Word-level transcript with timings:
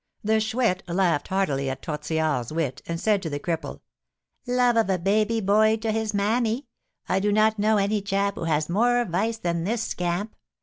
The 0.23 0.39
Chouette 0.39 0.81
laughed 0.87 1.27
heartily 1.27 1.69
at 1.69 1.83
Tortillard's 1.83 2.51
wit, 2.51 2.81
and 2.87 2.99
said 2.99 3.21
to 3.21 3.29
the 3.29 3.39
cripple: 3.39 3.81
"Love 4.47 4.75
of 4.75 4.89
a 4.89 4.97
baby 4.97 5.41
boy 5.41 5.77
to 5.77 5.91
his 5.91 6.11
mammy! 6.11 6.65
I 7.07 7.19
do 7.19 7.31
not 7.31 7.59
know 7.59 7.77
any 7.77 8.01
chap 8.01 8.33
who 8.33 8.45
has 8.45 8.67
more 8.67 9.05
vice 9.05 9.37
than 9.37 9.63
this 9.63 9.83
scamp. 9.83 10.35